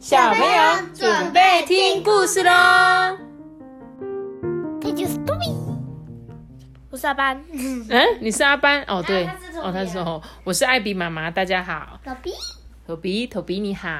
[0.00, 2.50] 小朋友准备听故事喽。
[4.80, 5.54] 这就是杜比，
[6.90, 9.26] 我是阿班， 嗯，你是阿班哦，对，
[9.62, 12.32] 哦，他是哦，我是艾比妈妈，大家好，老比，
[12.86, 13.90] 头比头比你好。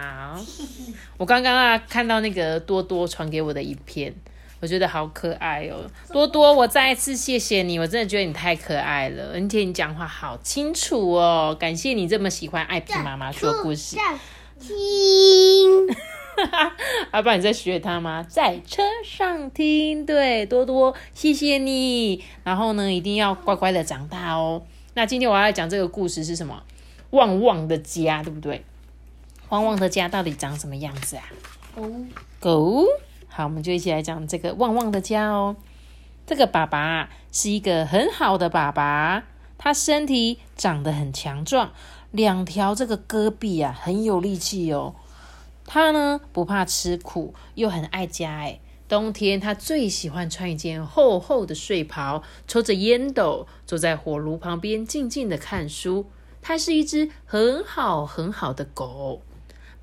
[1.18, 4.14] 我刚刚啊看到那个多多传给我的影片，
[4.60, 5.84] 我觉得好可爱哦。
[6.10, 11.54] 多多，我再一次谢谢你，我真的觉得你太可爱了，而且你讲话好清楚哦。
[11.60, 13.98] 感谢你这么喜欢艾比妈妈说故事。
[14.60, 15.96] 听，
[17.10, 18.24] 阿 爸，你在学他吗？
[18.28, 22.22] 在车上听，对，多多，谢谢你。
[22.44, 24.62] 然后呢，一定要乖乖的长大哦。
[24.94, 26.62] 那今天我要来讲这个故事是什么？
[27.10, 28.64] 旺旺的家，对不对？
[29.48, 31.24] 旺旺的家到底长什么样子啊？
[31.74, 31.90] 哦，
[32.38, 32.84] 狗，
[33.28, 35.56] 好，我们就一起来讲这个旺旺的家哦。
[36.26, 39.24] 这个爸爸啊是一个很好的爸爸，
[39.58, 41.72] 他身体长得很强壮，
[42.10, 44.94] 两条这个戈壁啊很有力气哦。
[45.64, 48.60] 他呢不怕吃苦，又很爱家哎。
[48.88, 56.06] 冬天他最喜欢穿一件厚厚的睡袍，抽着烟斗，坐在火炉旁边静静的看书。
[56.42, 59.22] 它是一只很好很好的狗。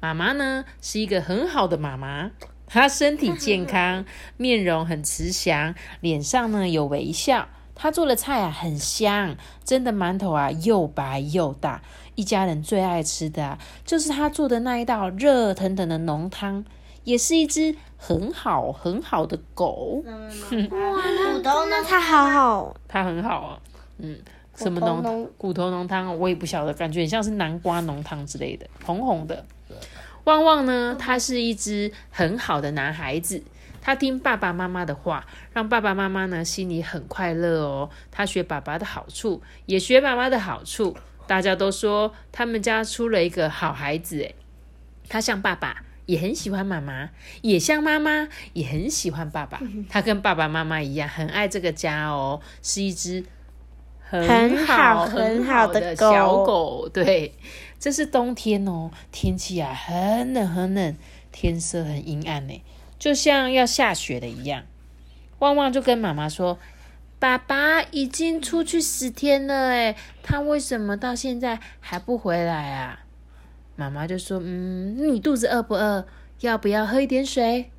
[0.02, 2.32] 妈妈呢是一个很好的妈妈，
[2.66, 4.04] 她身体健康，
[4.36, 7.48] 面容很慈祥，脸上呢有微笑。
[7.76, 11.82] 她做的菜啊很香，蒸的馒头啊又白又大。
[12.18, 16.66] 一家人最爱吃的啊，就是他做的那一道热腾腾的浓汤，
[17.04, 20.04] 也是一只很好很好的狗。
[20.04, 20.14] 哇，
[21.32, 21.76] 骨头呢？
[21.88, 23.60] 它好好，它很好啊，
[24.00, 24.18] 嗯，
[24.56, 29.46] 什么浓骨头浓骨头浓汤，我也不晓得，感觉很像是南瓜浓汤之类的，红红的。
[30.24, 33.44] 旺旺呢，他是一只很好的男孩子，
[33.80, 37.90] 他听爸爸妈妈的话，让爸爸妈妈呢心里很快乐哦。
[38.12, 44.36] 他学爸爸的好处，也学妈妈的好处，大家都说他们家出了一个好孩子诶。
[45.10, 47.10] 他像爸爸，也很喜欢妈妈，
[47.42, 49.62] 也像妈妈，也很喜欢爸爸。
[49.90, 53.24] 他跟爸爸妈妈一样，很爱这个家哦，是一只
[54.02, 56.90] 很很好很好的小狗。
[56.90, 57.34] 对，
[57.80, 60.98] 这是冬天哦，天气啊很冷很冷，
[61.32, 62.62] 天色很阴暗呢，
[63.00, 64.64] 就像要下雪的一样。
[65.40, 66.58] 旺旺就跟妈妈说
[67.20, 73.00] ：“爸爸已经出去十天了，诶，他为什么到现在还不回来啊？”
[73.76, 76.06] 妈妈就说：“嗯，你肚子饿不饿？
[76.42, 77.72] 要不要喝一点水？”“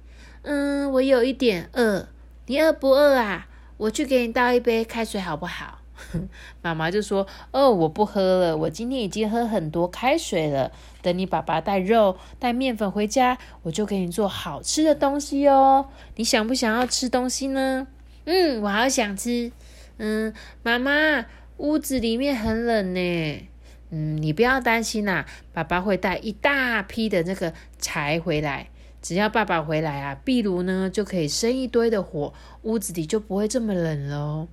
[0.42, 2.08] 嗯，我有一点饿。
[2.46, 3.46] 你饿不饿啊？
[3.76, 5.78] 我去给你倒一杯开水好不好？”
[6.62, 10.70] 妈妈就说：“哦，我不喝了，我今天已经喝很多开水了。
[11.02, 15.88] 等你爸爸带肉、带面粉回家，我就给你做好吃的东西哦。
[16.16, 17.86] 你想不想要吃东西呢
[18.30, 19.50] ？”“嗯，我好想吃。
[19.96, 21.24] ”“嗯，妈妈，
[21.56, 23.48] 屋子里面很冷呢。”
[23.90, 25.24] 嗯，你不要担心啦，
[25.54, 28.68] 爸爸会带一大批的那个柴回来。
[29.00, 32.34] 只要爸爸回来啊，壁炉呢就可以生一堆的火，
[32.64, 34.46] 屋子里就不会这么冷喽。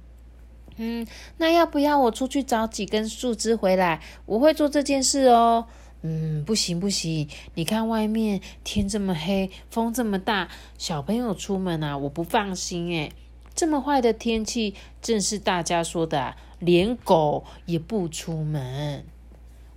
[0.78, 4.00] 嗯，那要不要我出去找几根树枝回来？
[4.26, 5.68] 我会做这件事哦。
[6.02, 10.48] 嗯，不行不行，你看外面天这么黑，风这么大，
[10.78, 13.12] 小朋友出门啊，我不放心诶。
[13.56, 19.06] 这么坏的天气，正是大家说的、啊，连狗也不出门。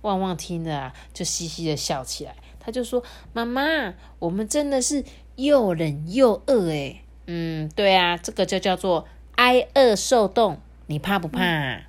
[0.01, 2.35] 旺旺听了啊，就嘻嘻的笑起来。
[2.59, 3.03] 他就说
[3.33, 5.03] ：“妈妈，我们真的是
[5.35, 10.59] 又冷又饿诶。”嗯，对啊，这个就叫做挨饿受冻。
[10.87, 11.88] 你怕不怕？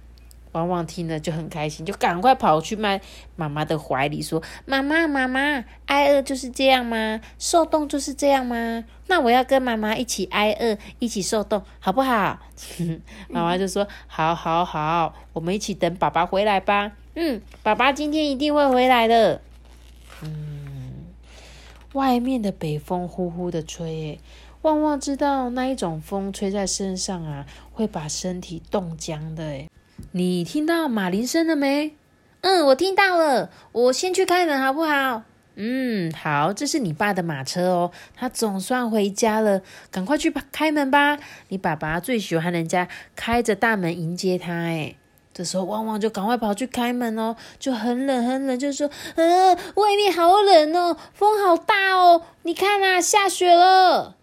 [0.52, 2.98] 旺旺听了就很开心，就赶快跑去妈
[3.36, 7.20] 妈妈的怀里说：“妈妈，妈妈，挨饿就是这样吗？
[7.38, 8.84] 受冻就是这样吗？
[9.06, 12.38] 那我要跟妈妈一起挨饿，一起受冻，好不好？”
[13.30, 19.40] 妈妈就说：“好，好，好，我们一起等爸爸回来吧。”嗯，爸爸今天一定会回来的。
[20.22, 21.06] 嗯，
[21.92, 24.18] 外面的北风呼呼的吹，
[24.62, 29.42] 旺旺知道那一种风吹在身上啊，会把身体冻僵的。
[29.44, 29.68] 诶，
[30.12, 31.96] 你听到马铃声了没？
[32.42, 33.50] 嗯，我听到了。
[33.72, 35.22] 我先去开门好不好？
[35.56, 39.60] 嗯，好，这是你爸的马车哦，他总算回家了，
[39.90, 41.18] 赶快去开门吧。
[41.48, 44.96] 你爸爸最喜欢人家开着大门迎接他，诶。
[45.32, 54.16] 这时候，旺旺就赶快跑去开门哦，就很冷很冷，就说：“呃，外面好冷哦，风好大哦，你看啊，下雪了。”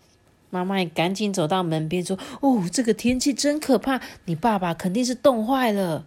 [0.57, 6.06] 妈妈也赶紧走到门边说：“哦，这个天气真可怕，你爸爸肯定是冻坏了。”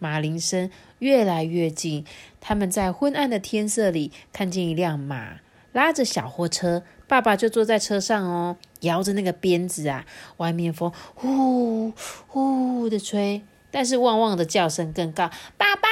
[0.00, 0.68] 马铃声
[0.98, 2.04] 越来越近，
[2.40, 5.36] 他们在昏暗的天色里看见一辆马
[5.72, 10.04] 拉着小货车，爸爸就坐在车上哦，摇着那个鞭子啊，
[10.38, 11.92] 外面风呼
[12.26, 13.42] 呼的吹。
[13.70, 15.88] 但是旺旺的叫声更高，爸爸，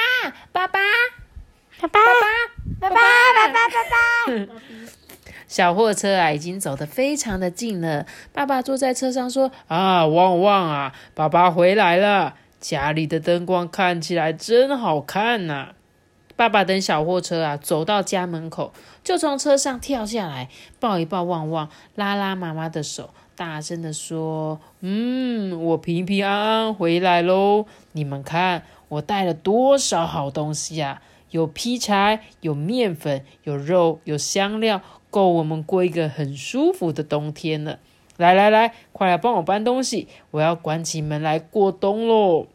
[0.51, 0.79] 爸爸，
[1.79, 1.99] 爸爸，
[2.79, 3.77] 爸爸，爸爸，爸爸，爸
[4.35, 4.51] 爸。
[5.47, 8.05] 小货车啊，已经走得非常的近了。
[8.33, 15.69] 爸爸坐在车上说：“啊，旺旺啊，爸爸回来了，家里的灯光看起来真好看呐。”
[16.35, 20.49] 爸爸等小货车啊走到家门口，就从车上跳下来，
[20.81, 27.65] 抱一抱旺旺，拉拉妈妈的手，大声的说：“嗯，我平平安安回来喽！
[27.93, 31.01] 你们看，我带了多少好东西啊！
[31.31, 34.81] 有劈柴，有面粉，有肉，有香料，
[35.15, 37.79] 够我们过一个很舒服的冬天了。
[38.17, 42.47] 来来来，快来帮我搬东西，我要关起门来过冬喽！”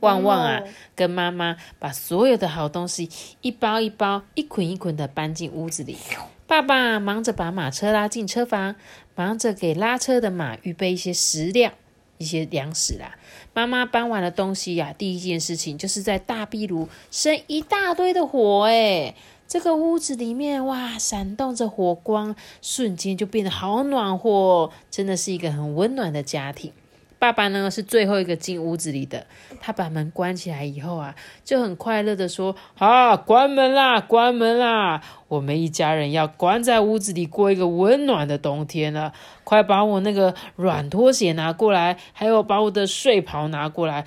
[0.00, 0.62] 旺旺啊，
[0.94, 3.10] 跟妈妈把所有的好东西
[3.42, 5.98] 一包一包、一捆一捆的搬进屋子里。
[6.46, 8.76] 爸爸忙着把马车拉进车房，
[9.14, 11.72] 忙着给拉车的马预备一些食料、
[12.16, 13.16] 一些粮食啦。
[13.52, 18.64] 妈妈搬完了东西呀，第一件事情就是在大壁炉生一大堆的火。
[18.64, 19.14] 诶
[19.48, 26.72] 这个屋子里面哇，闪动着火光，瞬间就变得好暖和，真的是一个很温暖的家庭。
[27.18, 29.26] 爸爸呢是最后一个进屋子里的，
[29.58, 31.14] 他把门关起来以后啊，
[31.44, 35.00] 就很快乐的说：“啊，关门啦，关门啦！
[35.28, 39.14] 我们一家人要关在屋子里过一个温暖的冬天了。
[39.44, 44.04] 快把我那个软拖鞋拿过来，还有把我的睡袍拿过来，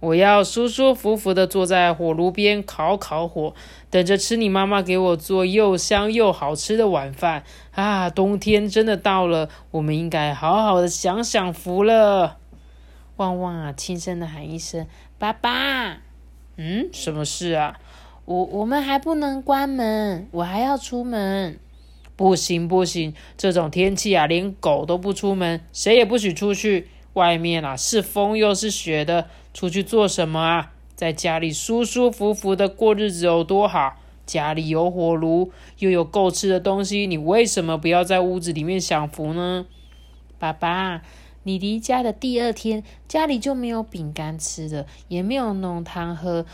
[0.00, 3.52] 我要舒舒服服的坐在火炉边烤烤火，
[3.90, 7.42] 等着吃你妈妈给我做又香又好吃的晚饭
[7.72, 8.08] 啊！
[8.08, 12.36] 冬天真的到了，我们应该好好的享享福了。”
[13.16, 14.86] 旺旺啊，轻声的喊一声
[15.18, 15.98] ：“爸爸！”
[16.56, 17.78] 嗯，什么事啊？
[18.24, 21.58] 我我们还不能关门，我还要出门。
[22.14, 26.88] 不行不行，这种天气啊，连狗都不出门，谁也不许出去。
[27.14, 29.26] 外面啊是风又是雪的，
[29.58, 30.70] 出去做什么啊？
[30.94, 33.96] 在家里舒舒服服的过日子有多好？
[34.24, 35.50] 家里有火炉，
[35.80, 39.66] 又有够吃的东西，你为什么不要在屋子里面享福呢？
[40.38, 41.02] 爸爸。
[41.42, 46.46] 你离家的第二天，家里就没有饼干吃了，也没有浓汤喝，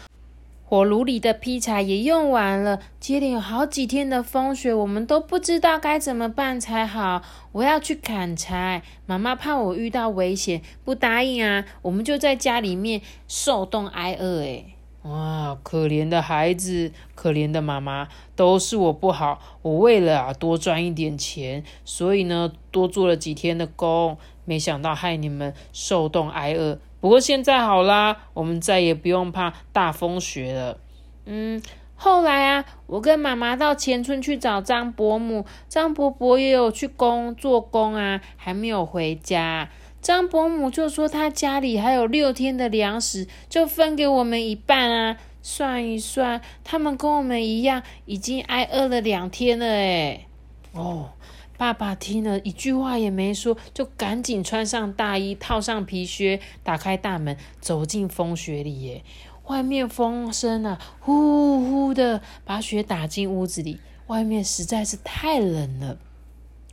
[0.74, 2.80] 火炉里的劈柴也用完了。
[2.98, 7.22] 接连有好几天的风雪，我们都不知道该怎么办才好。
[7.52, 11.64] 我要去砍柴，妈妈怕我遇到危险，不答应啊。
[11.82, 14.40] 我们就在家里面受冻挨饿。
[14.40, 19.40] 诶哇，可怜的孩子，可怜的妈妈，都是我不好。
[19.62, 24.18] 我为了啊多赚一点钱，所以呢多做了几天的工。
[24.44, 30.78] 没想到害你们受冻挨饿，不过现在好啦，我们再也不用怕大风雪了。
[31.26, 31.60] 嗯，
[31.94, 39.68] 后来啊，我跟妈妈到前村去找张伯母，张伯伯也有去工做工啊，还没有回家。
[40.00, 45.18] 张伯母就说他家里还有六天的粮食，就分给我们一半啊。
[45.42, 50.26] 算一算，他们跟我们一样，已经挨饿了两天了诶
[50.72, 51.10] 哦。
[51.56, 58.82] 爸爸听了一句话也没说，就赶紧穿上大衣，套上皮靴，打开大门，走进风雪里。
[58.82, 59.04] 耶，
[59.46, 65.96] 外面风声啊，呼呼的把雪打进屋子里，外面实在是太冷了。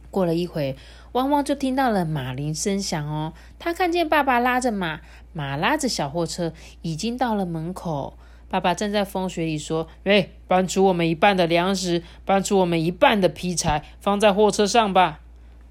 [0.10, 0.76] 过了一会，
[1.14, 5.02] 汪汪就听到了马铃声响哦，他看见爸爸拉着马，
[5.32, 8.18] 马拉着小货车，已经到了门口。
[8.52, 15.22] 爸爸站在风雪里说：“喂，搬出我们一半的粮食，搬出我们一半的劈柴，放在货车上吧。”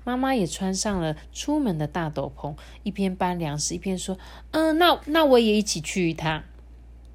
[0.03, 4.17] 妈妈也穿上了出门的大斗篷，一边搬粮食一边说
[4.53, 6.43] ：“嗯，那那我也一起去一趟。”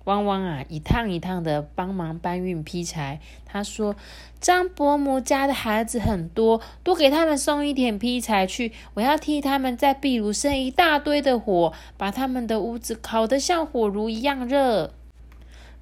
[0.06, 3.20] 汪汪啊，一趟一趟的帮忙搬运劈柴。
[3.44, 3.96] 他说
[4.40, 8.72] ：“张伯母家的孩子很多，多给他们送一点劈柴去。
[8.94, 14.94] 我要替他们在壁炉生一大堆的火，把他们的屋子烤得像火炉一样热。”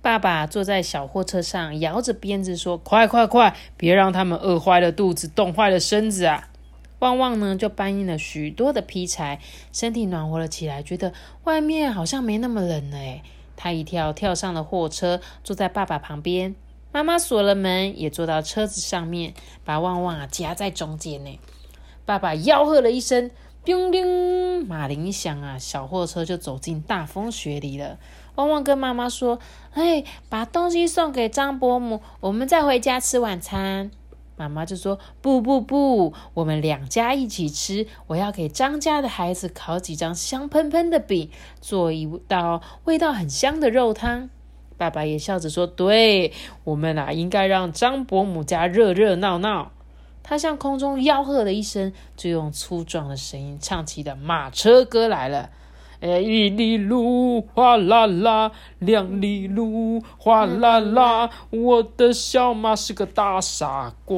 [0.03, 6.49] 爸爸坐在小货车上，摇着鞭子说：“快快快，别让他们饿坏了肚子，冻坏了身子啊！”
[6.99, 9.39] 旺旺呢，就搬运了许多的劈柴，
[9.71, 11.13] 身体暖和了起来，觉得
[11.45, 13.21] 外面好像没那么冷了。
[13.55, 16.53] 他一跳跳上了货车，坐在爸爸旁边。
[16.91, 19.33] 妈妈锁了门，也坐到车子上面，
[19.63, 21.39] 把旺旺啊夹在中间呢。
[22.05, 23.31] 爸爸吆喝了一声
[23.63, 27.97] ：“叮叮！”马铃响啊，小货车就走进大风雪里了。
[28.35, 29.39] 旺旺跟妈妈说
[29.73, 33.91] ：“哎，把东西送给张伯母，我们再回家吃晚餐。”
[34.35, 37.85] 妈妈就说：“不不不，我们两家一起吃。
[38.07, 41.29] 我要给张家的孩子烤几张香喷喷的饼，
[41.61, 44.29] 做一道味道很香的肉汤。”
[44.75, 49.71] 爸爸也笑着说：“对，我们啊，应该让张伯母家热热闹闹。”
[50.23, 55.51] 他向空中吆喝了一声，就用粗壮的声音唱起了马车歌来了。
[56.03, 64.17] 哎，一里路哗啦啦，两里路哗啦啦，我的小马是个大傻瓜。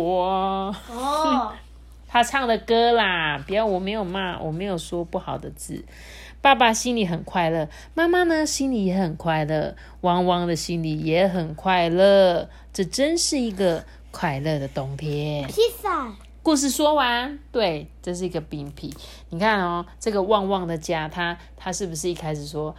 [0.90, 1.52] 哦，
[2.10, 5.86] 他唱的歌啦，不要，我没有骂，我没有说不好的字。
[6.42, 12.50] 爸爸心里很快乐，妈妈呢心里也很快乐，汪汪的心里也很快乐。
[12.74, 15.46] 这真是一个快乐的冬天。
[15.46, 16.12] 披萨。
[16.46, 18.94] 故事说完，对，这是一个冰皮。
[19.32, 22.76] 你看哦，这个旺旺的家，他他是不是一开始说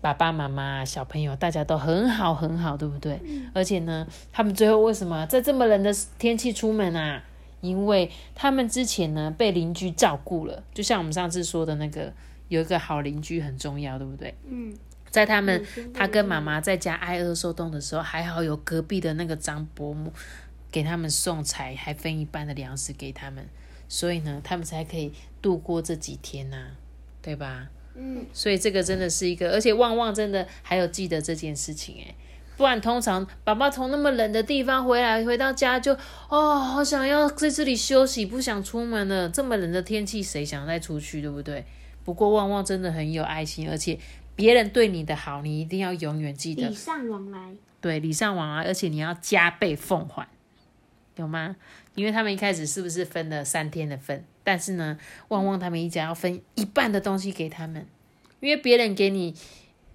[0.00, 3.20] 爸爸妈妈、小朋友大家都很好很好，对不对？
[3.52, 7.20] 而且呢，他们最后为什么在这么冷的天气出门啊？
[7.60, 12.12] 因为他们之前呢被邻居照顾了，就像我们上次说的那个。
[12.46, 14.34] 有一个好邻居很重要，对不对？
[14.48, 14.74] 嗯，
[15.08, 15.64] 在他们
[15.94, 20.12] 他跟妈妈在家挨饿受冻的时候，还好有隔壁的那个张伯母
[20.70, 23.46] 给他们送财，还分一半的粮食给他们，
[23.88, 25.12] 所以呢，他们才可以
[25.42, 26.68] 度过这几天呐，
[27.22, 27.68] 对吧？
[27.94, 32.14] 嗯，所以这个真的是一个，而且旺旺真的还有记得这件事情诶，
[32.56, 35.92] 不然通常爸爸从那么冷的地方回来，回到家就
[36.28, 39.28] 哦，好想要在这里休息，不想出门了。
[39.28, 41.64] 这么冷的天气，谁想再出去，对不对？
[42.04, 43.98] 不过旺旺真的很有爱心，而且
[44.36, 46.68] 别人对你的好，你一定要永远记得。
[46.68, 47.54] 礼尚往来。
[47.80, 50.28] 对，礼尚往来，而且你要加倍奉还，
[51.20, 51.54] 有吗？
[51.94, 54.24] 因为他们一开始是不是分了三天的份？
[54.42, 54.98] 但是呢，
[55.28, 57.86] 旺旺他们一家要分一半的东西给他们，
[58.40, 59.34] 因为别人给你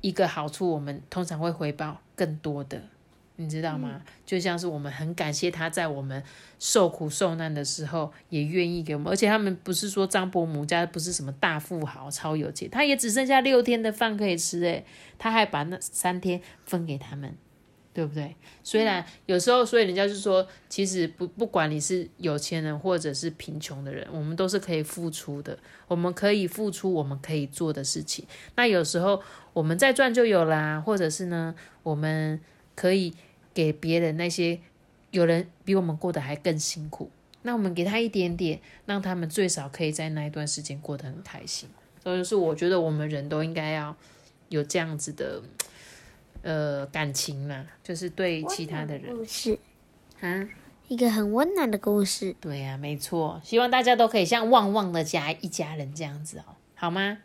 [0.01, 2.81] 一个好处，我们通常会回报更多的。
[3.37, 4.01] 你知道吗？
[4.25, 6.23] 就像是我们很感谢他在我们
[6.57, 9.11] 受苦受难的时候，也愿意给我们。
[9.11, 14.85] 而且他们不是说张伯母家不是什么大富豪、超有钱，他也只剩下六天的饭可以吃，诶，
[15.17, 17.35] 他还把那三天分给他们，
[17.95, 18.35] 对不对？
[18.63, 25.57] 虽然有时候，所以人家就说，其实不不管你是有钱人或者是贫穷的人，我们都是可以付出的。
[25.87, 28.23] 我们可以付出我们可以做的事情。
[28.55, 29.23] 那有时候
[29.53, 32.39] 我们再赚就有啦，或者是呢，我们。
[32.77, 33.13] 可以
[33.53, 34.59] 给别人那些
[35.11, 37.09] 有人比我们过得还更辛苦，
[37.43, 41.69] 那我们给他一点点，让他们最少可以在那一段时间过得很开心。
[42.03, 43.95] 所以就是我觉得我们人都应该要
[44.49, 45.41] 有这样子的
[46.45, 49.13] 呃感情嘛，就是对其他的人。
[49.13, 49.57] 故事
[50.21, 50.47] 啊，
[50.87, 52.35] 一个很温暖的故事。
[52.39, 53.41] 对呀，没错。
[53.43, 57.17] 希望大家都可以像旺旺的家一家人这样子哦，好吗？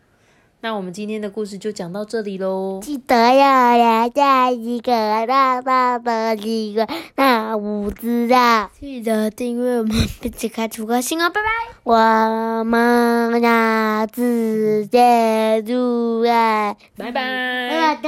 [0.62, 2.81] 那我们今天的故事就讲到这里喽。
[2.83, 8.71] 记得要留下一个大大的一个大拇指啊！
[8.79, 11.49] 记得订阅我们，并且开出个心哦，拜拜。
[11.83, 17.99] 我们下次见，祝爱，拜拜。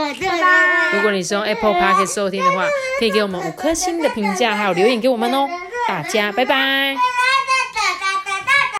[0.95, 2.67] 如果你是用 Apple Park 收听的话，
[3.01, 5.49] 可以给我们五颗星的评价，还有留言给我们哦。
[5.89, 6.95] 大家拜拜。